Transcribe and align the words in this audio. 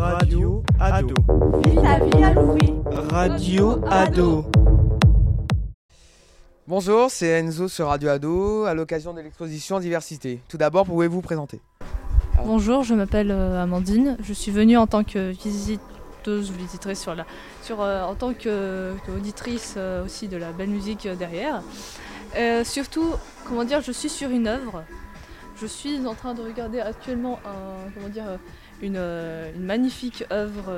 Radio 0.00 0.62
Ado. 0.80 1.14
La 1.82 1.98
vie 1.98 2.24
à 2.24 2.32
Louis. 2.32 2.74
Radio 3.10 3.84
Ado. 3.86 4.46
Bonjour, 6.66 7.10
c'est 7.10 7.26
Enzo 7.26 7.68
sur 7.68 7.88
Radio 7.88 8.08
Ado 8.08 8.64
à 8.64 8.72
l'occasion 8.72 9.12
de 9.12 9.20
l'exposition 9.20 9.78
Diversité. 9.78 10.40
Tout 10.48 10.56
d'abord, 10.56 10.86
pouvez-vous 10.86 11.16
vous 11.16 11.20
présenter? 11.20 11.60
Bonjour, 12.46 12.82
je 12.82 12.94
m'appelle 12.94 13.30
euh, 13.30 13.62
Amandine. 13.62 14.16
Je 14.22 14.32
suis 14.32 14.50
venue 14.50 14.78
en 14.78 14.86
tant 14.86 15.04
que 15.04 15.32
visiteuse, 15.32 16.50
visitrice 16.50 17.02
sur 17.02 17.14
la, 17.14 17.26
sur, 17.62 17.82
euh, 17.82 18.02
en 18.02 18.14
tant 18.14 18.32
que, 18.32 18.94
que 19.06 19.12
auditrice 19.14 19.74
euh, 19.76 20.02
aussi 20.02 20.28
de 20.28 20.38
la 20.38 20.52
belle 20.52 20.70
musique 20.70 21.04
euh, 21.04 21.14
derrière. 21.14 21.60
Euh, 22.38 22.64
surtout, 22.64 23.04
comment 23.44 23.64
dire, 23.64 23.82
je 23.82 23.92
suis 23.92 24.08
sur 24.08 24.30
une 24.30 24.46
œuvre. 24.46 24.82
Je 25.60 25.66
suis 25.66 26.06
en 26.06 26.14
train 26.14 26.32
de 26.32 26.40
regarder 26.40 26.80
actuellement 26.80 27.38
un, 27.44 27.90
comment 27.92 28.08
dire, 28.08 28.24
euh, 28.26 28.38
une, 28.82 28.96
euh, 28.96 29.50
une 29.54 29.64
magnifique 29.64 30.24
œuvre 30.32 30.72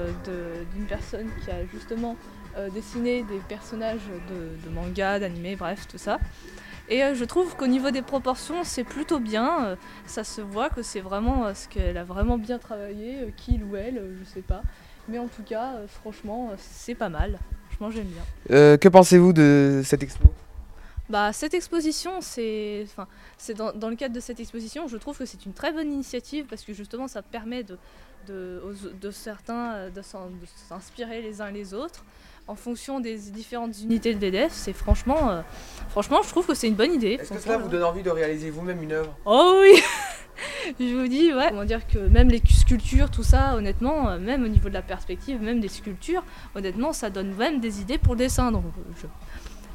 d'une 0.74 0.86
personne 0.86 1.28
qui 1.44 1.50
a 1.50 1.64
justement 1.72 2.16
euh, 2.56 2.68
dessiné 2.70 3.22
des 3.22 3.38
personnages 3.48 4.00
de, 4.30 4.68
de 4.68 4.74
manga, 4.74 5.18
d'anime, 5.18 5.56
bref, 5.56 5.86
tout 5.88 5.98
ça. 5.98 6.18
Et 6.88 7.02
euh, 7.04 7.14
je 7.14 7.24
trouve 7.24 7.56
qu'au 7.56 7.68
niveau 7.68 7.90
des 7.90 8.02
proportions, 8.02 8.64
c'est 8.64 8.84
plutôt 8.84 9.20
bien. 9.20 9.76
Ça 10.06 10.24
se 10.24 10.40
voit 10.40 10.68
que 10.68 10.82
c'est 10.82 11.00
vraiment 11.00 11.54
ce 11.54 11.68
qu'elle 11.68 11.96
a 11.96 12.04
vraiment 12.04 12.38
bien 12.38 12.58
travaillé, 12.58 13.32
qu'il 13.36 13.62
ou 13.64 13.76
elle, 13.76 14.02
je 14.20 14.24
sais 14.28 14.42
pas. 14.42 14.62
Mais 15.08 15.18
en 15.18 15.26
tout 15.28 15.42
cas, 15.42 15.72
franchement, 15.88 16.50
c'est 16.58 16.94
pas 16.94 17.08
mal. 17.08 17.38
Franchement, 17.68 17.90
j'aime 17.90 18.06
bien. 18.08 18.22
Euh, 18.50 18.76
Que 18.76 18.88
pensez-vous 18.88 19.32
de 19.32 19.80
cette 19.84 20.02
expo? 20.02 20.28
Bah, 21.12 21.30
cette 21.34 21.52
exposition, 21.52 22.22
c'est, 22.22 22.84
enfin, 22.86 23.06
c'est 23.36 23.52
dans, 23.54 23.70
dans 23.72 23.90
le 23.90 23.96
cadre 23.96 24.14
de 24.14 24.20
cette 24.20 24.40
exposition, 24.40 24.88
je 24.88 24.96
trouve 24.96 25.18
que 25.18 25.26
c'est 25.26 25.44
une 25.44 25.52
très 25.52 25.70
bonne 25.70 25.92
initiative 25.92 26.46
parce 26.48 26.62
que 26.64 26.72
justement, 26.72 27.06
ça 27.06 27.20
permet 27.20 27.62
de, 27.64 27.76
de, 28.28 28.62
aux- 28.64 28.88
de 28.98 29.10
certains 29.10 29.72
euh, 29.74 29.90
de 29.90 30.00
s'inspirer 30.68 31.20
les 31.20 31.42
uns 31.42 31.50
les 31.50 31.74
autres 31.74 32.02
en 32.48 32.54
fonction 32.56 32.98
des 32.98 33.16
différentes 33.30 33.78
unités 33.82 34.14
de 34.14 34.20
l'EDF. 34.20 34.52
C'est 34.54 34.72
franchement, 34.72 35.30
euh, 35.30 35.42
franchement, 35.90 36.22
je 36.22 36.28
trouve 36.30 36.46
que 36.46 36.54
c'est 36.54 36.66
une 36.68 36.74
bonne 36.76 36.94
idée. 36.94 37.18
Est-ce 37.20 37.34
que 37.34 37.38
cela 37.40 37.58
vous 37.58 37.68
donne 37.68 37.84
envie 37.84 38.02
de 38.02 38.10
réaliser 38.10 38.48
vous-même 38.50 38.82
une 38.82 38.92
œuvre? 38.92 39.14
Oh 39.26 39.58
oui 39.60 39.78
Je 40.80 40.94
vous 40.98 41.08
dis, 41.08 41.32
ouais. 41.32 41.48
Comment 41.50 41.66
dire 41.66 41.86
que 41.86 41.98
même 41.98 42.28
les 42.30 42.40
sculptures, 42.48 43.10
tout 43.10 43.22
ça, 43.22 43.54
honnêtement, 43.54 44.08
euh, 44.08 44.18
même 44.18 44.42
au 44.44 44.48
niveau 44.48 44.70
de 44.70 44.74
la 44.74 44.82
perspective, 44.82 45.40
même 45.42 45.60
des 45.60 45.68
sculptures, 45.68 46.24
honnêtement, 46.54 46.92
ça 46.94 47.10
donne 47.10 47.34
même 47.34 47.60
des 47.60 47.80
idées 47.82 47.98
pour 47.98 48.14
le 48.14 48.20
dessin. 48.20 48.50
Donc, 48.50 48.64
euh, 48.64 48.92
je- 49.02 49.06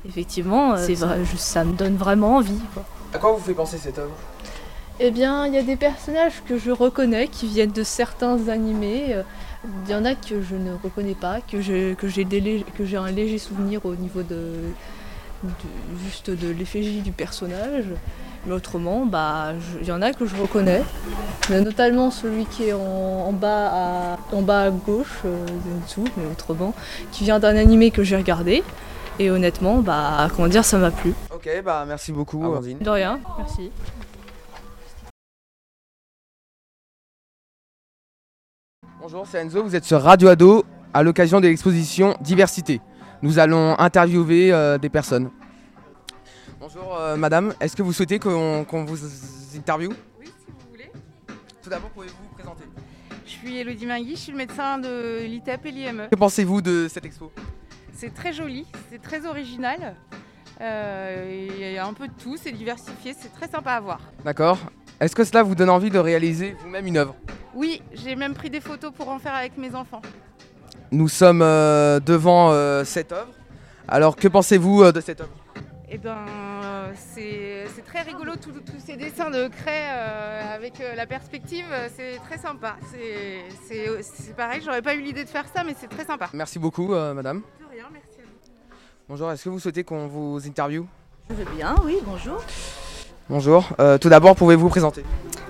effectivement, 0.07 0.73
euh, 0.73 0.77
c'est 0.85 0.95
vrai, 0.95 1.19
je- 1.31 1.37
ça 1.37 1.63
me 1.63 1.73
donne 1.73 1.95
vraiment 1.95 2.37
envie. 2.37 2.59
Quoi. 2.73 2.83
À 3.13 3.17
quoi 3.19 3.31
vous 3.33 3.39
fait 3.43 3.53
penser 3.53 3.77
cette 3.77 3.97
œuvre 3.99 4.13
Eh 4.99 5.11
bien, 5.11 5.45
il 5.47 5.53
y 5.53 5.57
a 5.57 5.63
des 5.63 5.75
personnages 5.75 6.41
que 6.47 6.57
je 6.57 6.71
reconnais 6.71 7.27
qui 7.27 7.47
viennent 7.47 7.71
de 7.71 7.83
certains 7.83 8.47
animés. 8.49 9.15
Il 9.85 9.91
y 9.91 9.95
en 9.95 10.05
a 10.05 10.13
que 10.15 10.41
je 10.41 10.55
ne 10.55 10.73
reconnais 10.83 11.15
pas, 11.15 11.39
que 11.41 11.61
j'ai 11.61 11.95
que 11.97 12.07
un 12.97 13.11
léger 13.11 13.37
souvenir 13.37 13.85
au 13.85 13.95
niveau 13.95 14.21
de, 14.21 14.35
de- 15.43 15.49
juste 16.05 16.29
de 16.29 16.49
l'effigie 16.49 17.01
du 17.01 17.11
personnage. 17.11 17.85
Mais 18.45 18.53
autrement, 18.53 19.05
bah, 19.05 19.53
il 19.81 19.87
y 19.87 19.91
en 19.91 20.01
a 20.01 20.13
que 20.13 20.25
je 20.25 20.35
reconnais. 20.35 20.81
Mais 21.49 21.59
notamment 21.61 22.11
celui 22.11 22.45
qui 22.45 22.65
est 22.69 22.73
en, 22.73 22.79
en 23.27 23.33
bas, 23.33 23.67
à, 23.73 24.17
en 24.31 24.41
bas 24.41 24.61
à 24.61 24.69
gauche, 24.69 25.19
euh, 25.25 25.45
en 25.47 25.85
dessous, 25.85 26.05
mais 26.15 26.23
autrement, 26.31 26.73
qui 27.11 27.23
vient 27.25 27.39
d'un 27.39 27.57
animé 27.57 27.91
que 27.91 28.03
j'ai 28.03 28.15
regardé. 28.15 28.63
Et 29.19 29.31
honnêtement, 29.31 29.79
bah, 29.79 30.29
comment 30.35 30.47
dire, 30.47 30.63
ça 30.63 30.77
m'a 30.77 30.91
plu. 30.91 31.13
Ok, 31.33 31.49
bah 31.65 31.85
merci 31.87 32.11
beaucoup, 32.11 32.43
Amandine. 32.43 32.77
De 32.77 32.89
rien, 32.89 33.19
merci. 33.37 33.71
Bonjour, 39.01 39.25
c'est 39.25 39.39
Enzo, 39.39 39.63
vous 39.63 39.75
êtes 39.75 39.85
sur 39.85 40.01
Radio 40.01 40.27
Ado 40.27 40.65
à 40.93 41.01
l'occasion 41.01 41.39
de 41.41 41.47
l'exposition 41.47 42.15
Diversité. 42.21 42.79
Nous 43.23 43.39
allons 43.39 43.79
interviewer 43.79 44.53
euh, 44.53 44.77
des 44.77 44.89
personnes. 44.89 45.31
Bonjour 46.59 46.95
euh, 46.99 47.15
madame, 47.15 47.53
est-ce 47.59 47.75
que 47.75 47.81
vous 47.81 47.93
souhaitez 47.93 48.19
qu'on 48.19 48.65
qu'on 48.65 48.85
vous 48.85 48.99
interviewe? 49.55 49.93
Oui, 50.19 50.25
si 50.25 50.51
vous 50.51 50.69
voulez. 50.69 50.91
Tout 51.63 51.69
d'abord, 51.69 51.89
pouvez-vous 51.89 52.13
vous 52.29 52.35
présenter? 52.35 52.63
Je 53.25 53.31
suis 53.31 53.57
Elodie 53.57 53.85
Mingui, 53.85 54.15
je 54.15 54.21
suis 54.21 54.31
le 54.31 54.37
médecin 54.37 54.77
de 54.77 55.23
l'ITEP 55.25 55.65
et 55.65 55.71
l'IME. 55.71 56.07
Que 56.11 56.15
pensez-vous 56.15 56.61
de 56.61 56.87
cette 56.89 57.05
expo? 57.05 57.31
C'est 57.99 58.13
très 58.13 58.31
joli, 58.31 58.67
c'est 58.91 59.01
très 59.01 59.25
original. 59.25 59.95
Euh, 60.61 61.47
Il 61.59 61.71
y 61.71 61.77
a 61.79 61.85
un 61.85 61.93
peu 61.93 62.07
de 62.07 62.13
tout, 62.13 62.37
c'est 62.37 62.51
diversifié, 62.51 63.15
c'est 63.19 63.33
très 63.33 63.47
sympa 63.47 63.71
à 63.71 63.79
voir. 63.79 63.99
D'accord. 64.23 64.59
Est-ce 64.99 65.15
que 65.15 65.23
cela 65.23 65.41
vous 65.41 65.55
donne 65.55 65.71
envie 65.71 65.89
de 65.89 65.97
réaliser 65.97 66.55
vous-même 66.61 66.85
une 66.85 66.97
œuvre? 66.97 67.15
Oui, 67.55 67.81
j'ai 67.93 68.15
même 68.15 68.35
pris 68.35 68.51
des 68.51 68.61
photos 68.61 68.91
pour 68.93 69.09
en 69.09 69.17
faire 69.17 69.33
avec 69.33 69.57
mes 69.57 69.73
enfants. 69.73 70.03
Nous 70.91 71.07
sommes 71.07 71.41
euh, 71.41 71.99
devant 71.99 72.51
euh, 72.51 72.83
cette 72.83 73.11
œuvre. 73.11 73.31
Alors, 73.87 74.15
que 74.15 74.27
pensez-vous 74.27 74.83
euh, 74.83 74.91
de 74.91 75.01
cette 75.01 75.21
œuvre? 75.21 75.33
Et 75.89 75.97
ben, 75.97 76.25
c'est 77.13 77.65
c'est 77.73 77.81
très 77.85 78.01
rigolo, 78.01 78.33
tous 78.35 78.51
tous 78.51 78.79
ces 78.85 78.97
dessins 78.97 79.29
de 79.29 79.47
craie 79.47 79.85
euh, 79.89 80.55
avec 80.55 80.81
euh, 80.81 80.95
la 80.95 81.05
perspective, 81.05 81.65
c'est 81.95 82.17
très 82.27 82.37
sympa. 82.37 82.75
C'est- 82.91 83.43
C'est 83.67 83.85
c'est 84.03 84.35
pareil, 84.35 84.61
j'aurais 84.65 84.81
pas 84.81 84.95
eu 84.95 85.01
l'idée 85.01 85.23
de 85.23 85.29
faire 85.29 85.45
ça, 85.53 85.63
mais 85.63 85.73
c'est 85.79 85.87
très 85.87 86.03
sympa. 86.03 86.29
Merci 86.33 86.59
beaucoup, 86.59 86.93
euh, 86.93 87.13
madame. 87.13 87.41
De 87.61 87.65
rien, 87.73 87.85
merci 87.93 88.17
à 88.19 88.23
vous. 88.23 88.77
Bonjour, 89.07 89.31
est-ce 89.31 89.45
que 89.45 89.49
vous 89.49 89.59
souhaitez 89.61 89.85
qu'on 89.85 90.07
vous 90.07 90.45
interviewe? 90.45 90.85
Je 91.29 91.35
veux 91.35 91.45
bien, 91.55 91.73
oui, 91.85 91.99
bonjour. 92.05 92.43
Bonjour. 93.29 93.69
Euh, 93.79 93.97
tout 93.97 94.09
d'abord, 94.09 94.35
pouvez-vous 94.35 94.63
vous 94.63 94.69
présenter? 94.69 95.03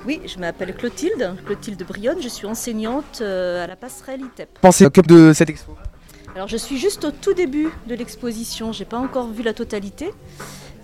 Oui, 0.06 0.22
je 0.26 0.38
m'appelle 0.40 0.76
Clotilde, 0.76 1.36
Clotilde 1.46 1.84
Brionne, 1.84 2.22
je 2.22 2.28
suis 2.30 2.46
enseignante 2.48 3.20
euh, 3.22 3.64
à 3.64 3.68
la 3.68 3.76
passerelle 3.76 4.22
ITEP. 4.22 4.60
Pensez 4.62 4.90
que 4.90 5.02
de 5.02 5.34
cette 5.34 5.50
expo 5.50 5.76
Alors 6.38 6.48
je 6.48 6.58
suis 6.58 6.78
juste 6.78 7.04
au 7.04 7.10
tout 7.10 7.34
début 7.34 7.70
de 7.88 7.96
l'exposition, 7.96 8.72
j'ai 8.72 8.86
pas 8.86 9.00
encore 9.00 9.28
vu 9.32 9.42
la 9.42 9.56
totalité, 9.56 10.12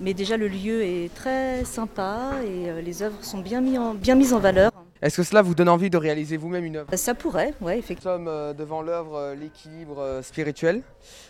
mais 0.02 0.16
déjà 0.16 0.36
le 0.36 0.48
lieu 0.48 0.82
est 0.82 1.14
très 1.14 1.64
sympa 1.64 2.32
et 2.44 2.72
euh, 2.72 2.82
les 2.82 3.04
œuvres 3.04 3.24
sont 3.24 3.38
bien, 3.38 3.62
mis 3.62 3.78
en- 3.78 3.94
bien 3.94 4.16
mises 4.16 4.34
en 4.34 4.40
valeur. 4.40 4.72
Est-ce 5.04 5.18
que 5.18 5.22
cela 5.22 5.44
vous 5.44 5.54
donne 5.54 5.70
envie 5.70 5.92
de 5.92 5.98
réaliser 5.98 6.38
vous-même 6.38 6.66
une 6.66 6.78
œuvre? 6.78 6.90
Ça 6.96 7.14
pourrait, 7.14 7.54
Nous 7.62 7.70
effectivement. 7.70 8.14
sommes 8.16 8.28
euh, 8.30 8.54
devant 8.54 8.82
l'œuvre 8.82 9.16
euh, 9.16 9.36
L'équilibre 9.36 10.22
spirituel. 10.24 10.82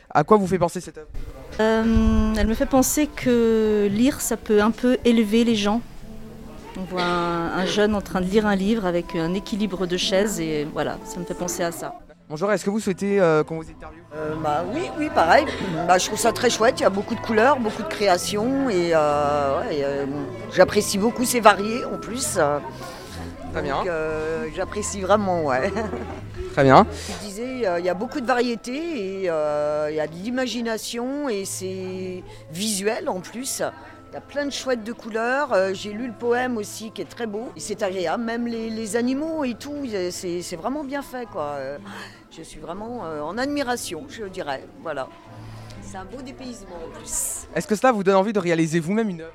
À 0.09 0.23
quoi 0.23 0.37
vous 0.37 0.47
fait 0.47 0.57
penser 0.57 0.79
cette 0.79 0.99
œuvre? 0.99 1.09
Euh, 1.59 2.33
elle 2.37 2.47
me 2.47 2.53
fait 2.53 2.65
penser 2.65 3.07
que 3.07 3.89
lire, 3.91 4.21
ça 4.21 4.37
peut 4.37 4.61
un 4.61 4.71
peu 4.71 4.99
élever 5.03 5.43
les 5.43 5.55
gens. 5.57 5.81
On 6.79 6.83
voit 6.85 7.03
un, 7.03 7.57
un 7.57 7.65
jeune 7.65 7.93
en 7.93 7.99
train 8.01 8.21
de 8.21 8.25
lire 8.27 8.45
un 8.45 8.55
livre 8.55 8.85
avec 8.85 9.17
un 9.17 9.33
équilibre 9.33 9.85
de 9.85 9.97
chaises 9.97 10.39
et 10.39 10.65
voilà, 10.71 10.97
ça 11.03 11.19
me 11.19 11.25
fait 11.25 11.33
penser 11.33 11.61
à 11.61 11.73
ça. 11.73 11.99
Bonjour, 12.33 12.51
est-ce 12.51 12.65
que 12.65 12.71
vous 12.71 12.79
souhaitez 12.79 13.21
euh, 13.21 13.43
qu'on 13.43 13.57
vous 13.57 13.69
interviewe? 13.69 14.01
Euh, 14.15 14.33
bah, 14.41 14.65
oui, 14.73 14.89
oui, 14.97 15.07
pareil. 15.13 15.45
Bah, 15.87 15.99
je 15.99 16.07
trouve 16.07 16.17
ça 16.17 16.31
très 16.31 16.49
chouette. 16.49 16.79
Il 16.79 16.81
y 16.81 16.85
a 16.87 16.89
beaucoup 16.89 17.13
de 17.13 17.19
couleurs, 17.19 17.59
beaucoup 17.59 17.83
de 17.83 17.87
créations. 17.87 18.71
Et 18.71 18.89
euh, 18.95 19.59
ouais, 19.61 19.83
euh, 19.83 20.05
j'apprécie 20.51 20.97
beaucoup. 20.97 21.25
C'est 21.25 21.41
varié 21.41 21.85
en 21.85 21.99
plus. 21.99 22.37
euh, 22.39 22.57
Très 23.51 23.61
bien. 23.61 23.85
euh, 23.85 24.47
j'apprécie 24.55 25.01
vraiment, 25.01 25.43
ouais. 25.43 25.71
Très 26.53 26.63
bien. 26.63 26.87
Je 27.21 27.27
disais, 27.27 27.65
il 27.77 27.85
y 27.85 27.89
a 27.89 27.93
beaucoup 27.93 28.19
de 28.19 28.25
variétés 28.25 28.71
et 28.71 29.17
il 29.19 29.25
y 29.25 29.99
a 29.99 30.07
de 30.07 30.13
l'imagination 30.15 31.29
et 31.29 31.45
c'est 31.45 32.23
visuel 32.51 33.09
en 33.09 33.19
plus. 33.19 33.61
Il 34.13 34.17
y 34.17 34.19
a 34.19 34.21
plein 34.21 34.45
de 34.45 34.51
chouettes 34.51 34.83
de 34.83 34.93
couleurs. 34.93 35.53
Euh, 35.53 35.73
J'ai 35.73 35.91
lu 35.91 36.05
le 36.05 36.13
poème 36.13 36.57
aussi 36.57 36.91
qui 36.91 37.01
est 37.01 37.05
très 37.09 37.25
beau. 37.25 37.51
C'est 37.57 37.81
agréable. 37.81 38.23
Même 38.23 38.45
les, 38.45 38.69
les 38.69 38.95
animaux 38.95 39.43
et 39.43 39.55
tout, 39.55 39.87
c'est 40.11 40.43
c'est 40.43 40.55
vraiment 40.55 40.83
bien 40.83 41.01
fait. 41.01 41.25
Quoi. 41.25 41.55
Euh, 41.57 41.79
Je 42.29 42.43
suis 42.43 42.59
vraiment 42.59 43.05
euh, 43.05 43.21
en 43.21 43.39
admiration, 43.39 44.05
je 44.09 44.25
dirais. 44.25 44.65
Voilà. 44.83 45.07
C'est 45.81 45.97
un 45.97 46.05
beau 46.05 46.21
dépaysement 46.21 46.75
en 46.75 46.95
plus. 46.95 47.47
Est-ce 47.55 47.65
que 47.65 47.75
cela 47.75 47.91
vous 47.91 48.03
donne 48.03 48.13
envie 48.15 48.33
de 48.33 48.39
réaliser 48.39 48.79
vous-même 48.79 49.09
une 49.09 49.21
œuvre? 49.21 49.33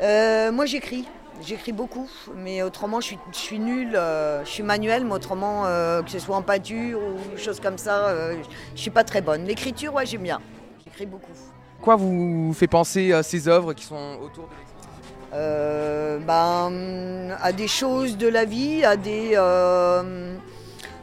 Euh, 0.00 0.52
moi 0.52 0.64
j'écris. 0.66 1.04
J'écris 1.44 1.72
beaucoup, 1.72 2.08
mais 2.36 2.62
autrement 2.62 3.00
je 3.00 3.06
suis, 3.06 3.18
je 3.32 3.36
suis 3.36 3.58
nulle. 3.58 3.96
euh, 3.96 4.44
je 4.44 4.48
suis 4.50 4.62
manuelle, 4.62 5.04
mais 5.04 5.14
autrement, 5.14 5.66
euh, 5.66 6.02
que 6.02 6.10
ce 6.10 6.20
soit 6.20 6.36
en 6.36 6.42
peinture 6.42 7.00
ou 7.00 7.36
choses 7.36 7.58
comme 7.58 7.78
ça, 7.78 8.06
euh, 8.10 8.36
je 8.76 8.80
suis 8.80 8.90
pas 8.90 9.02
très 9.02 9.22
bonne. 9.22 9.44
L'écriture, 9.44 9.92
ouais, 9.94 10.06
j'aime 10.06 10.22
bien. 10.22 10.40
J'écris 10.84 11.06
beaucoup. 11.06 11.32
Quoi 11.80 11.96
vous 11.96 12.52
fait 12.54 12.66
penser 12.66 13.12
euh, 13.12 13.22
ces 13.22 13.48
œuvres 13.48 13.72
qui 13.72 13.84
sont 13.84 14.18
autour 14.22 14.44
de 14.44 14.50
l'expo 14.50 14.88
Euh, 15.34 16.18
ben, 16.18 17.36
à 17.42 17.52
des 17.52 17.68
choses 17.68 18.16
de 18.16 18.28
la 18.28 18.44
vie, 18.46 18.82
à 18.82 18.96
des, 18.96 19.32
euh, 19.34 20.34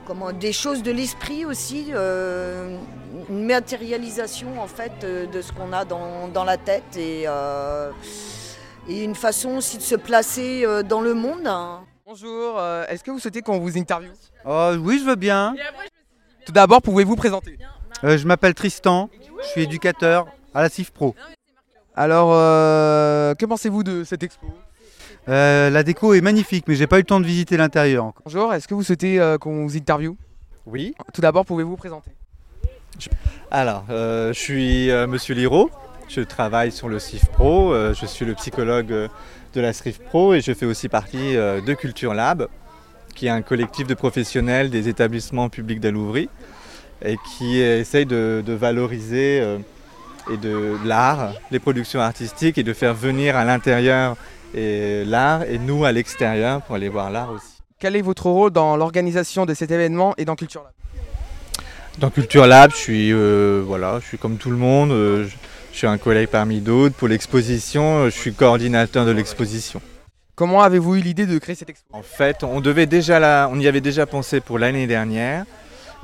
comment, 0.08 0.32
des 0.32 0.52
choses 0.52 0.82
de 0.82 0.92
l'esprit 0.92 1.46
aussi, 1.46 1.92
euh, 1.94 2.76
une 3.30 3.46
matérialisation 3.46 4.60
en 4.60 4.68
fait 4.68 4.92
euh, 5.04 5.28
de 5.28 5.42
ce 5.42 5.52
qu'on 5.54 5.72
a 5.72 5.86
dans, 5.86 6.28
dans 6.28 6.44
la 6.44 6.58
tête 6.58 6.98
et, 6.98 7.26
euh, 7.28 7.92
et 8.90 9.04
une 9.04 9.16
façon 9.16 9.58
aussi 9.58 9.78
de 9.78 9.84
se 9.84 9.96
placer 9.96 10.66
dans 10.90 11.02
le 11.02 11.14
monde. 11.14 11.48
Bonjour, 12.06 12.60
est-ce 12.90 13.04
que 13.04 13.12
vous 13.12 13.20
souhaitez 13.20 13.42
qu'on 13.42 13.60
vous 13.60 13.78
interviewe? 13.78 14.14
Oh, 14.46 14.72
oui, 14.80 15.00
je 15.00 15.06
veux 15.06 15.16
bien. 15.16 15.56
Tout 16.46 16.52
d'abord, 16.52 16.82
pouvez-vous 16.82 17.16
présenter? 17.16 17.58
Euh, 18.04 18.18
je 18.18 18.28
m'appelle 18.28 18.54
Tristan, 18.54 19.10
je 19.42 19.48
suis 19.50 19.62
éducateur 19.62 20.28
à 20.56 20.62
la 20.62 20.70
CIF 20.70 20.92
Pro. 20.92 21.14
Alors, 21.96 22.30
euh, 22.32 23.36
que 23.36 23.46
pensez-vous 23.46 23.84
de 23.84 24.04
cette 24.04 24.24
expo? 24.24 24.48
Euh, 25.28 25.70
la 25.70 25.84
déco 25.84 26.14
est 26.14 26.22
magnifique, 26.22 26.66
mais 26.68 26.76
j'ai 26.76 26.88
pas 26.88 26.98
eu 26.98 27.02
le 27.02 27.06
temps 27.06 27.20
de 27.20 27.26
visiter 27.26 27.58
l'intérieur. 27.58 28.14
Bonjour, 28.24 28.54
est-ce 28.54 28.68
que 28.68 28.74
vous 28.74 28.84
souhaitez 28.84 29.20
euh, 29.20 29.38
qu'on 29.38 29.66
vous 29.66 29.76
interviewe 29.76 30.16
Oui. 30.66 30.94
Tout 31.14 31.22
d'abord, 31.22 31.46
pouvez-vous 31.46 31.72
vous 31.72 31.78
présenter 31.78 32.12
Alors, 33.52 33.84
euh, 33.90 34.32
je 34.34 34.40
suis 34.40 34.90
euh, 34.92 35.08
Monsieur 35.08 35.36
Liro. 35.36 35.70
Je 36.08 36.22
travaille 36.22 36.72
sur 36.72 36.88
le 36.88 37.00
CIF 37.00 37.26
Pro. 37.26 37.74
euh, 37.74 37.94
je 37.94 38.06
suis 38.06 38.26
le 38.26 38.36
psychologue 38.36 38.88
de 38.88 39.62
la 39.62 39.74
CIF 39.74 40.00
Pro 40.00 40.34
et 40.36 40.42
je 40.42 40.54
fais 40.54 40.66
aussi 40.66 40.88
partie 40.88 41.36
euh, 41.36 41.60
de 41.62 41.74
Culture 41.74 42.14
Lab, 42.14 42.48
qui 43.16 43.26
est 43.28 43.30
un 43.32 43.42
collectif 43.42 43.88
de 43.88 43.94
professionnels 43.96 44.70
des 44.70 44.88
établissements 44.88 45.50
publics 45.50 45.80
d'Alouvry 45.80 46.30
et 47.04 47.18
qui 47.36 47.60
essaye 47.60 48.06
de, 48.06 48.44
de 48.46 48.54
valoriser 48.54 49.40
euh, 49.42 49.58
et 50.32 50.38
de 50.38 50.76
l'art, 50.86 51.34
les 51.52 51.60
productions 51.60 52.00
artistiques 52.00 52.58
et 52.58 52.64
de 52.64 52.74
faire 52.74 52.94
venir 52.94 53.36
à 53.36 53.46
l'intérieur 53.46 54.16
l'art 55.06 55.44
et 55.44 55.58
nous 55.58 55.86
à 55.86 55.92
l'extérieur 55.92 56.62
pour 56.62 56.76
aller 56.76 56.90
voir 56.90 57.10
l'art 57.12 57.32
aussi. 57.32 57.60
Quel 57.80 57.96
est 57.96 58.02
votre 58.02 58.30
rôle 58.30 58.52
dans 58.52 58.78
l'organisation 58.78 59.46
de 59.46 59.54
cet 59.54 59.70
événement 59.72 60.14
et 60.18 60.26
dans 60.26 60.36
Culture 60.36 60.64
Lab? 60.64 60.72
Dans 61.98 62.10
Culture 62.10 62.48
Lab, 62.48 62.72
je 62.72 62.78
suis, 62.78 63.12
euh, 63.12 63.62
voilà, 63.66 64.00
je 64.02 64.08
suis 64.08 64.18
comme 64.18 64.38
tout 64.38 64.50
le 64.50 64.58
monde. 64.58 64.92
euh, 64.92 65.26
je, 65.26 65.36
je 65.74 65.78
suis 65.78 65.88
un 65.88 65.98
collègue 65.98 66.30
parmi 66.30 66.62
d'autres. 66.62 66.96
Pour 66.96 67.10
l'exposition, 67.10 67.98
euh, 67.98 68.06
je 68.06 68.18
suis 68.18 68.34
coordinateur 68.34 69.06
de 69.06 69.12
l'exposition. 69.12 69.82
Comment 70.36 70.62
avez-vous 70.62 70.96
eu 70.96 71.02
l'idée 71.02 71.26
de 71.26 71.38
créer 71.38 71.56
cette 71.56 71.70
expo? 71.70 71.88
En 71.94 72.02
fait, 72.02 72.44
on, 72.44 72.62
devait 72.62 72.86
déjà 72.86 73.20
la, 73.20 73.50
on 73.52 73.60
y 73.60 73.68
avait 73.68 73.82
déjà 73.82 74.06
pensé 74.06 74.40
pour 74.40 74.58
l'année 74.58 74.88
dernière. 74.88 75.46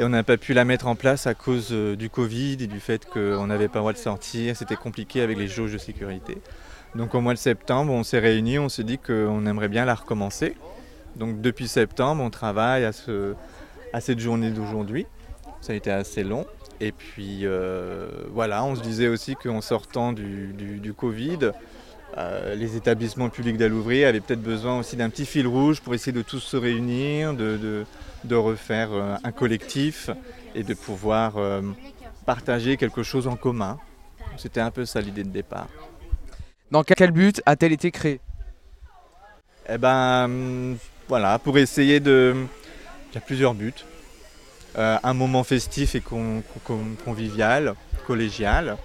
Et 0.01 0.03
on 0.03 0.09
n'a 0.09 0.23
pas 0.23 0.37
pu 0.37 0.53
la 0.55 0.65
mettre 0.65 0.87
en 0.87 0.95
place 0.95 1.27
à 1.27 1.35
cause 1.35 1.67
euh, 1.71 1.95
du 1.95 2.09
Covid 2.09 2.53
et 2.59 2.65
du 2.65 2.79
fait 2.79 3.05
qu'on 3.05 3.45
n'avait 3.45 3.67
pas 3.67 3.75
le 3.75 3.81
droit 3.81 3.93
de 3.93 3.99
sortir. 3.99 4.57
C'était 4.57 4.75
compliqué 4.75 5.21
avec 5.21 5.37
les 5.37 5.47
jauges 5.47 5.73
de 5.73 5.77
sécurité. 5.77 6.39
Donc 6.95 7.13
au 7.13 7.21
mois 7.21 7.35
de 7.35 7.37
septembre, 7.37 7.93
on 7.93 8.01
s'est 8.03 8.17
réunis, 8.17 8.57
on 8.57 8.67
s'est 8.67 8.83
dit 8.83 8.97
qu'on 8.97 9.45
aimerait 9.45 9.67
bien 9.67 9.85
la 9.85 9.93
recommencer. 9.93 10.55
Donc 11.17 11.39
depuis 11.39 11.67
septembre, 11.67 12.23
on 12.23 12.31
travaille 12.31 12.83
à, 12.83 12.93
ce, 12.93 13.35
à 13.93 14.01
cette 14.01 14.17
journée 14.19 14.49
d'aujourd'hui. 14.49 15.05
Ça 15.61 15.73
a 15.73 15.75
été 15.75 15.91
assez 15.91 16.23
long. 16.23 16.47
Et 16.79 16.91
puis 16.93 17.41
euh, 17.43 18.09
voilà, 18.31 18.63
on 18.63 18.73
se 18.75 18.81
disait 18.81 19.07
aussi 19.07 19.35
qu'en 19.35 19.61
sortant 19.61 20.13
du, 20.13 20.47
du- 20.57 20.79
du 20.79 20.93
Covid, 20.95 21.51
euh, 22.17 22.55
les 22.55 22.75
établissements 22.75 23.29
publics 23.29 23.57
d'Alouvry 23.57 24.03
avaient 24.03 24.19
peut-être 24.19 24.41
besoin 24.41 24.79
aussi 24.79 24.95
d'un 24.95 25.09
petit 25.09 25.25
fil 25.25 25.47
rouge 25.47 25.81
pour 25.81 25.93
essayer 25.93 26.11
de 26.11 26.21
tous 26.21 26.39
se 26.39 26.57
réunir, 26.57 27.33
de, 27.33 27.57
de- 27.57 27.85
de 28.23 28.35
refaire 28.35 28.89
euh, 28.91 29.15
un 29.23 29.31
collectif 29.31 30.09
et 30.53 30.63
de 30.63 30.73
pouvoir 30.73 31.37
euh, 31.37 31.61
partager 32.25 32.77
quelque 32.77 33.03
chose 33.03 33.27
en 33.27 33.35
commun. 33.35 33.79
C'était 34.37 34.61
un 34.61 34.71
peu 34.71 34.85
ça 34.85 35.01
l'idée 35.01 35.23
de 35.23 35.29
départ. 35.29 35.67
Dans 36.69 36.83
quel 36.83 37.11
but 37.11 37.41
a-t-elle 37.45 37.73
été 37.73 37.91
créée? 37.91 38.19
Eh 39.69 39.77
ben 39.77 40.75
voilà, 41.07 41.39
pour 41.39 41.57
essayer 41.57 41.99
de... 41.99 42.35
Il 43.11 43.15
y 43.15 43.17
a 43.17 43.21
plusieurs 43.21 43.53
buts. 43.53 43.73
Euh, 44.77 44.97
un 45.03 45.13
moment 45.13 45.43
festif 45.43 45.95
et 45.95 46.01
con- 46.01 46.43
con- 46.63 46.95
convivial, 47.03 47.73
collégial, 48.07 48.77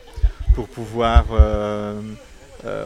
pour 0.54 0.66
pouvoir 0.66 1.26
euh, 1.30 2.00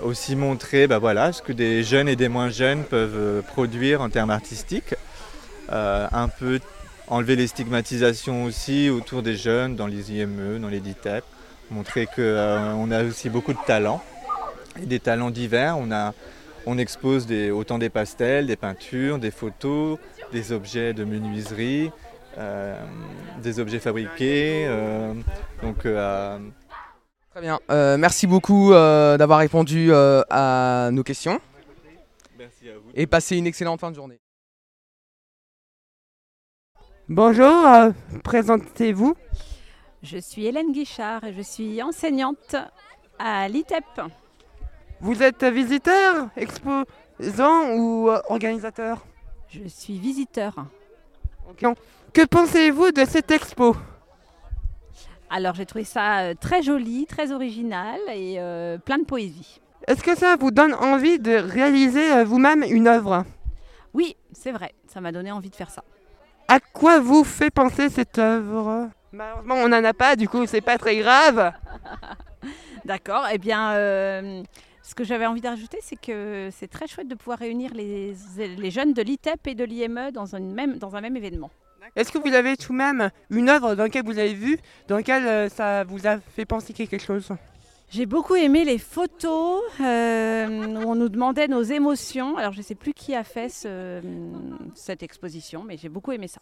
aussi 0.03 0.37
montrer 0.37 0.87
bah 0.87 0.99
voilà, 0.99 1.32
ce 1.32 1.43
que 1.43 1.53
des 1.53 1.82
jeunes 1.82 2.09
et 2.09 2.17
des 2.17 2.29
moins 2.29 2.50
jeunes 2.50 2.85
peuvent 2.85 3.17
euh, 3.17 3.43
produire 3.43 4.00
en 4.00 4.11
termes 4.11 4.31
artistiques. 4.31 4.94
Euh, 5.73 6.06
un 6.12 6.29
peu 6.29 6.61
enlever 7.09 7.37
les 7.37 7.47
stigmatisations 7.47 8.44
aussi 8.44 8.91
autour 8.91 9.23
des 9.23 9.37
jeunes 9.37 9.77
dans 9.77 9.87
les 9.87 10.12
IME, 10.12 10.59
dans 10.61 10.69
les 10.69 10.81
DITEP. 10.81 11.25
Montrer 11.71 12.06
qu'on 12.06 12.91
a 12.91 13.05
aussi 13.05 13.29
beaucoup 13.31 13.53
de 13.53 13.59
talents, 13.67 14.03
et 14.82 14.87
des 14.87 14.99
talents 15.00 15.31
divers. 15.31 15.77
On 15.79 15.93
a 15.93 16.12
on 16.67 16.77
expose 16.77 17.27
des- 17.27 17.50
autant 17.50 17.79
des 17.79 17.88
pastels, 17.88 18.47
des 18.47 18.56
peintures, 18.56 19.19
des 19.19 19.31
photos, 19.31 19.99
des 20.32 20.53
objets 20.53 20.93
de 20.93 21.05
menuiserie, 21.05 21.91
euh, 22.38 22.75
des 23.43 23.61
objets 23.61 23.79
fabriqués. 23.79 24.67
euh, 24.67 25.15
donc, 25.62 25.87
euh, 25.87 26.38
Très 27.31 27.41
bien. 27.41 27.61
Euh, 27.71 27.97
merci 27.97 28.27
beaucoup 28.27 28.73
euh, 28.73 29.17
d'avoir 29.17 29.38
répondu 29.38 29.93
euh, 29.93 30.23
à 30.31 30.91
nos 30.93 31.05
questions 31.05 31.41
merci 32.37 32.69
à 32.69 32.75
vous. 32.75 32.91
et 32.94 33.06
passez 33.06 33.37
une 33.37 33.47
excellente 33.47 33.79
fin 33.79 33.91
de 33.91 33.97
journée. 33.97 34.19
Bonjour, 37.09 37.67
euh, 37.67 37.91
présentez-vous. 38.25 39.15
Je 40.03 40.19
suis 40.19 40.47
Hélène 40.47 40.73
Guichard 40.73 41.23
et 41.25 41.32
je 41.32 41.43
suis 41.43 41.81
enseignante 41.82 42.56
à 43.19 43.49
l'ITEP. 43.49 43.85
Vous 45.00 45.23
êtes 45.23 45.44
visiteur, 45.44 46.29
exposant 46.37 47.75
ou 47.77 48.11
euh, 48.11 48.21
organisateur? 48.29 49.05
Je 49.49 49.69
suis 49.69 49.99
visiteur. 49.99 50.55
Ok. 51.49 51.65
Que 52.12 52.25
pensez-vous 52.27 52.91
de 52.91 53.05
cette 53.05 53.31
expo? 53.31 53.77
Alors 55.31 55.55
j'ai 55.55 55.65
trouvé 55.65 55.85
ça 55.85 56.23
euh, 56.23 56.35
très 56.38 56.61
joli, 56.61 57.06
très 57.06 57.31
original 57.31 58.00
et 58.12 58.35
euh, 58.38 58.79
plein 58.79 58.99
de 58.99 59.05
poésie. 59.05 59.61
Est-ce 59.87 60.03
que 60.03 60.17
ça 60.17 60.35
vous 60.37 60.50
donne 60.50 60.75
envie 60.75 61.21
de 61.21 61.37
réaliser 61.37 62.12
euh, 62.12 62.25
vous-même 62.25 62.65
une 62.65 62.88
œuvre? 62.88 63.25
Oui, 63.94 64.17
c'est 64.32 64.50
vrai, 64.50 64.75
ça 64.88 65.00
m'a 65.00 65.12
donné 65.12 65.31
envie 65.31 65.50
de 65.50 65.55
faire 65.55 65.71
ça. 65.71 65.85
À 66.49 66.59
quoi 66.59 66.99
vous 66.99 67.23
fait 67.23 67.50
penser 67.50 67.88
cette 67.88 68.19
œuvre? 68.19 68.91
Malheureusement, 69.12 69.55
on 69.55 69.69
n'en 69.69 69.85
a 69.85 69.93
pas, 69.93 70.17
du 70.17 70.29
coup, 70.29 70.47
c'est 70.47 70.61
pas 70.61 70.79
très 70.79 70.97
grave. 70.97 71.53
D'accord, 72.85 73.27
eh 73.32 73.38
bien 73.38 73.73
euh, 73.75 74.43
ce 74.82 74.97
que 74.97 75.05
j'avais 75.05 75.27
envie 75.27 75.41
d'ajouter, 75.41 75.79
c'est 75.81 76.00
que 76.00 76.49
c'est 76.50 76.69
très 76.69 76.88
chouette 76.88 77.06
de 77.09 77.15
pouvoir 77.15 77.38
réunir 77.38 77.73
les, 77.73 78.15
les 78.37 78.71
jeunes 78.73 78.94
de 78.94 79.03
l'ITEP 79.03 79.47
et 79.47 79.55
de 79.55 79.62
l'IME 79.62 80.11
dans, 80.12 80.35
une 80.35 80.53
même, 80.53 80.79
dans 80.79 80.97
un 80.97 81.00
même 81.00 81.17
événement. 81.17 81.50
Est-ce 81.97 82.12
que 82.12 82.19
vous 82.19 82.35
avez 82.35 82.56
tout 82.56 82.73
de 82.73 82.79
même 82.79 83.11
une 83.31 83.49
œuvre 83.49 83.75
dans 83.75 83.85
laquelle 83.85 84.05
vous 84.05 84.19
avez 84.19 84.35
vu, 84.35 84.59
dans 84.88 84.97
laquelle 84.97 85.27
euh, 85.27 85.49
ça 85.49 85.85
vous 85.85 86.06
a 86.06 86.19
fait 86.19 86.44
penser 86.44 86.73
quelque 86.73 86.99
chose? 86.99 87.29
J'ai 87.91 88.06
beaucoup 88.06 88.37
aimé 88.37 88.65
les 88.65 88.79
photos 88.79 89.62
euh, 89.81 90.47
où 90.47 90.88
on 90.88 90.94
nous 90.94 91.09
demandait 91.09 91.49
nos 91.49 91.62
émotions. 91.62 92.37
Alors 92.37 92.53
je 92.53 92.59
ne 92.59 92.62
sais 92.62 92.77
plus 92.77 92.93
qui 92.94 93.15
a 93.17 93.25
fait 93.25 93.49
ce- 93.49 94.00
cette 94.75 95.03
exposition, 95.03 95.65
mais 95.67 95.77
j'ai 95.77 95.88
beaucoup 95.88 96.12
aimé 96.12 96.29
ça. 96.29 96.41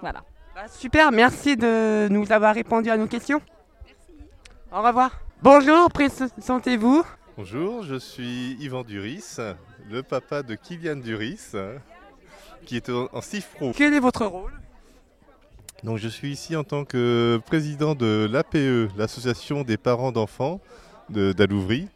Voilà. 0.00 0.22
Bah, 0.54 0.66
Super, 0.68 1.12
merci 1.12 1.56
de 1.56 2.08
nous 2.10 2.32
avoir 2.32 2.54
répondu 2.54 2.88
à 2.90 2.96
nos 2.96 3.06
questions. 3.06 3.42
Au 4.72 4.80
revoir. 4.82 5.20
Bonjour, 5.42 5.90
présentez-vous. 5.90 7.04
Bonjour, 7.36 7.82
je 7.82 7.96
suis 7.96 8.56
Yvan 8.60 8.82
Duris, 8.82 9.36
le 9.90 10.02
papa 10.02 10.42
de 10.42 10.54
Kylian 10.54 10.96
Duris, 10.96 11.52
qui 12.64 12.76
est 12.76 12.88
en 12.90 13.08
en 13.12 13.20
CIF 13.20 13.48
Pro. 13.54 13.72
Quel 13.76 13.94
est 13.94 14.00
votre 14.00 14.24
rôle? 14.26 14.52
Donc 15.84 15.98
je 15.98 16.08
suis 16.08 16.30
ici 16.32 16.56
en 16.56 16.64
tant 16.64 16.84
que 16.84 17.40
président 17.46 17.94
de 17.94 18.28
l'APE, 18.30 18.90
l'association 18.96 19.62
des 19.62 19.76
parents 19.76 20.10
d'enfants 20.12 20.60
de- 21.08 21.32
d'Alouvry. 21.32 21.88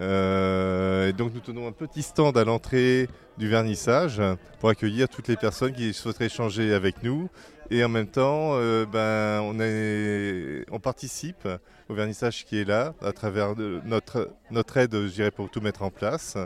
Euh, 0.00 1.08
et 1.08 1.12
donc 1.12 1.32
nous 1.32 1.40
tenons 1.40 1.66
un 1.68 1.72
petit 1.72 2.02
stand 2.02 2.36
à 2.36 2.44
l'entrée 2.44 3.08
du 3.38 3.48
vernissage 3.48 4.20
pour 4.60 4.68
accueillir 4.68 5.08
toutes 5.08 5.28
les 5.28 5.36
personnes 5.36 5.72
qui 5.72 5.94
souhaiteraient 5.94 6.26
échanger 6.26 6.74
avec 6.74 7.02
nous. 7.02 7.28
Et 7.70 7.82
en 7.82 7.88
même 7.88 8.08
temps, 8.08 8.56
euh, 8.56 8.84
ben, 8.84 9.40
on, 9.42 9.58
est- 9.58 10.66
on 10.70 10.78
participe 10.80 11.48
au 11.88 11.94
vernissage 11.94 12.44
qui 12.44 12.58
est 12.60 12.64
là 12.64 12.92
à 13.00 13.12
travers 13.12 13.54
de- 13.56 13.80
notre, 13.86 14.30
notre 14.50 14.76
aide, 14.76 14.92
je 14.92 15.06
dirais, 15.08 15.30
pour 15.30 15.48
tout 15.50 15.62
mettre 15.62 15.82
en 15.82 15.90
place. 15.90 16.36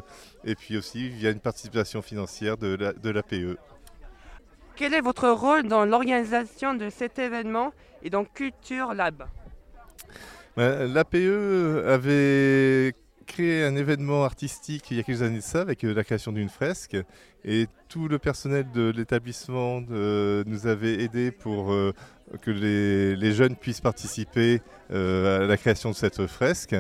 Et 0.45 0.55
puis 0.55 0.77
aussi 0.77 1.09
via 1.09 1.31
une 1.31 1.41
participation 1.41 2.03
financière 2.03 2.57
de 2.57 2.77
la- 2.77 2.93
de 2.93 3.11
l'APE. 3.11 3.57
Quel 4.79 4.95
est 4.95 5.01
votre 5.01 5.29
rôle 5.29 5.65
dans 5.65 5.85
l'organisation 5.85 6.73
de 6.73 6.89
cet 6.89 7.19
événement 7.19 7.73
et 8.05 8.11
dans 8.11 8.25
Culture 8.25 8.95
Lab 8.95 9.25
Ben, 10.57 10.87
L'APE 10.95 11.17
avait 11.85 12.95
créé 13.27 13.65
un 13.65 13.75
événement 13.75 14.23
artistique 14.23 14.89
il 14.93 14.99
y 14.99 15.01
a 15.01 15.03
quelques 15.03 15.23
années 15.23 15.39
de 15.39 15.43
ça 15.43 15.63
avec 15.63 15.83
euh, 15.83 15.93
la 15.93 16.05
création 16.05 16.31
d'une 16.31 16.49
fresque. 16.49 16.97
Et 17.45 17.67
tout 17.89 18.07
le 18.07 18.21
personnel 18.21 18.67
de 18.73 18.93
l'établissement 18.97 19.83
euh, 19.91 20.45
nous 20.47 20.69
avait 20.69 21.03
aidé 21.03 21.33
pour 21.33 21.73
euh, 21.73 21.93
que 22.43 22.51
les, 22.51 23.17
les 23.17 23.33
jeunes 23.33 23.57
puissent 23.57 23.81
participer 23.81 24.61
euh, 24.91 25.45
à 25.45 25.47
la 25.47 25.57
création 25.57 25.91
de 25.91 25.95
cette 25.95 26.27
fresque. 26.27 26.75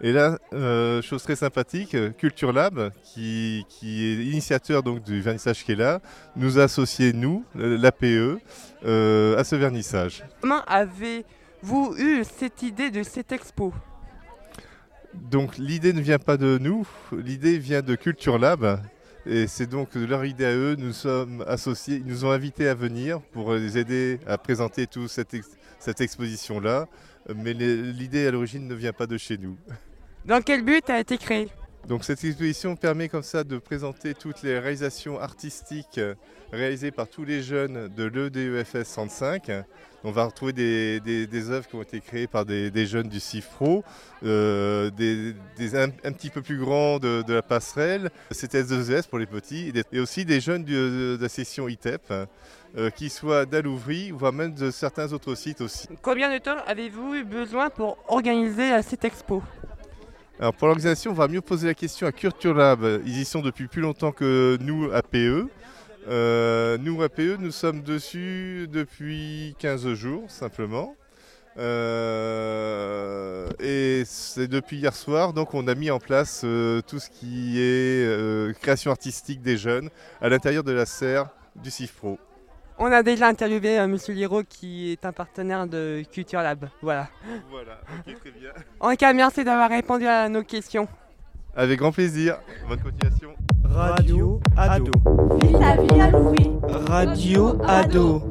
Et 0.00 0.12
là, 0.12 0.38
euh, 0.52 1.02
chose 1.02 1.22
très 1.22 1.36
sympathique, 1.36 1.96
Culture 2.16 2.52
Lab, 2.52 2.90
qui, 3.02 3.64
qui 3.68 4.04
est 4.04 4.24
initiateur 4.24 4.82
donc, 4.82 5.02
du 5.02 5.20
vernissage 5.20 5.64
qui 5.64 5.72
est 5.72 5.76
là, 5.76 6.00
nous 6.36 6.58
a 6.58 6.64
associés, 6.64 7.12
nous, 7.12 7.44
l'APE, 7.54 8.38
euh, 8.84 9.38
à 9.38 9.44
ce 9.44 9.56
vernissage. 9.56 10.24
Comment 10.40 10.62
avez-vous 10.64 11.94
eu 11.98 12.24
cette 12.24 12.62
idée 12.62 12.90
de 12.90 13.02
cette 13.02 13.32
expo? 13.32 13.72
Donc 15.14 15.58
l'idée 15.58 15.92
ne 15.92 16.00
vient 16.00 16.18
pas 16.18 16.36
de 16.36 16.58
nous, 16.58 16.86
l'idée 17.12 17.58
vient 17.58 17.82
de 17.82 17.94
Culture 17.94 18.36
Lab. 18.36 18.80
Et 19.26 19.46
c'est 19.46 19.66
donc 19.66 19.94
leur 19.94 20.24
idée 20.24 20.44
à 20.44 20.54
eux, 20.54 20.76
nous 20.78 20.92
sommes 20.92 21.42
associés, 21.46 21.96
ils 21.96 22.04
nous 22.06 22.24
ont 22.26 22.30
invités 22.30 22.68
à 22.68 22.74
venir 22.74 23.20
pour 23.32 23.54
les 23.54 23.78
aider 23.78 24.20
à 24.26 24.36
présenter 24.36 24.86
toute 24.86 25.08
cette, 25.08 25.32
ex- 25.32 25.50
cette 25.78 26.00
exposition-là. 26.02 26.86
Mais 27.34 27.54
l'idée 27.54 28.26
à 28.26 28.30
l'origine 28.32 28.68
ne 28.68 28.74
vient 28.74 28.92
pas 28.92 29.06
de 29.06 29.16
chez 29.16 29.38
nous. 29.38 29.56
Dans 30.26 30.42
quel 30.42 30.62
but 30.62 30.88
a 30.90 31.00
été 31.00 31.16
créé? 31.16 31.48
Donc 31.88 32.02
cette 32.04 32.24
exposition 32.24 32.76
permet 32.76 33.08
comme 33.10 33.22
ça 33.22 33.44
de 33.44 33.58
présenter 33.58 34.14
toutes 34.14 34.42
les 34.42 34.58
réalisations 34.58 35.20
artistiques 35.20 35.98
euh, 35.98 36.14
réalisées 36.50 36.90
par 36.90 37.08
tous 37.08 37.24
les 37.26 37.42
jeunes 37.42 37.88
de 37.94 38.04
l'EDEFS 38.04 38.84
105. 38.84 39.50
On 40.02 40.10
va 40.10 40.24
retrouver 40.24 40.54
des, 40.54 41.00
des- 41.00 41.26
des 41.26 41.50
œuvres 41.50 41.66
qui 41.68 41.76
ont 41.76 41.82
été 41.82 42.00
créées 42.00 42.26
par 42.26 42.46
des, 42.46 42.70
des 42.70 42.86
jeunes 42.86 43.08
du 43.08 43.20
CIFRO, 43.20 43.84
euh, 44.24 44.90
des, 44.90 45.34
un, 45.76 45.88
un 46.04 46.12
petit 46.12 46.30
peu 46.30 46.40
plus 46.40 46.56
grands 46.58 46.98
de, 46.98 47.20
de 47.22 47.34
la 47.34 47.42
passerelle, 47.42 48.10
CTS2ES 48.32 49.06
pour 49.08 49.18
les 49.18 49.26
petits, 49.26 49.70
et, 49.74 49.82
et 49.96 50.00
aussi 50.00 50.24
des 50.24 50.40
jeunes 50.40 50.64
du- 50.64 50.72
de 50.74 51.18
la 51.20 51.28
session 51.28 51.68
ITEP, 51.68 52.02
euh, 52.76 52.90
qui 52.90 53.08
soient 53.10 53.44
d'Alouvry, 53.46 54.10
voire 54.10 54.32
même 54.32 54.54
de 54.54 54.70
certains 54.70 55.12
autres 55.12 55.34
sites 55.34 55.60
aussi. 55.60 55.86
Combien 56.02 56.32
de 56.32 56.38
temps 56.38 56.56
avez-vous 56.66 57.14
eu 57.14 57.24
besoin 57.24 57.68
pour 57.70 57.98
organiser 58.08 58.72
euh, 58.72 58.80
cette 58.82 59.04
expo? 59.04 59.42
Alors 60.40 60.52
pour 60.52 60.66
l'organisation, 60.66 61.12
on 61.12 61.14
va 61.14 61.28
mieux 61.28 61.40
poser 61.40 61.68
la 61.68 61.74
question 61.74 62.06
à 62.08 62.12
Culture 62.12 62.54
Lab. 62.54 62.84
Ils 63.06 63.20
y 63.20 63.24
sont 63.24 63.40
depuis 63.40 63.68
plus 63.68 63.82
longtemps 63.82 64.10
que 64.10 64.58
nous 64.60 64.90
à 64.92 65.02
PE. 65.02 65.46
Euh, 66.08 66.76
nous 66.78 67.02
à 67.02 67.08
PE, 67.08 67.36
nous 67.38 67.52
sommes 67.52 67.82
dessus 67.82 68.68
depuis 68.70 69.54
15 69.60 69.94
jours 69.94 70.28
simplement. 70.28 70.96
Euh, 71.56 73.48
et 73.60 74.02
c'est 74.06 74.48
depuis 74.48 74.78
hier 74.78 74.94
soir, 74.94 75.32
donc 75.32 75.54
on 75.54 75.68
a 75.68 75.76
mis 75.76 75.92
en 75.92 76.00
place 76.00 76.42
euh, 76.44 76.80
tout 76.82 76.98
ce 76.98 77.08
qui 77.08 77.60
est 77.60 78.04
euh, 78.04 78.52
création 78.54 78.90
artistique 78.90 79.40
des 79.40 79.56
jeunes 79.56 79.88
à 80.20 80.28
l'intérieur 80.28 80.64
de 80.64 80.72
la 80.72 80.84
serre 80.84 81.28
du 81.54 81.70
CIFPRO. 81.70 82.18
On 82.78 82.90
a 82.90 83.02
déjà 83.02 83.28
interviewé 83.28 83.78
euh, 83.78 83.86
Monsieur 83.86 84.14
Liro 84.14 84.42
qui 84.42 84.90
est 84.92 85.04
un 85.04 85.12
partenaire 85.12 85.66
de 85.66 86.02
Culture 86.10 86.40
Lab. 86.40 86.68
Voilà. 86.82 87.08
Voilà, 87.50 87.80
ok, 87.98 88.14
très 88.20 88.30
bien. 88.32 88.50
En 88.80 88.90
tout 88.90 88.96
cas, 88.96 89.12
merci 89.12 89.44
d'avoir 89.44 89.70
répondu 89.70 90.06
à 90.06 90.28
nos 90.28 90.42
questions. 90.42 90.88
Avec 91.54 91.78
grand 91.78 91.92
plaisir. 91.92 92.38
Bonne 92.68 92.80
continuation. 92.80 93.34
Radio 93.64 94.40
Ado. 94.56 94.90
Vive 95.40 95.58
la 95.58 95.76
vie 95.76 96.00
à 96.00 96.10
Louis 96.10 96.50
Radio 96.88 97.58
Ado. 97.64 98.28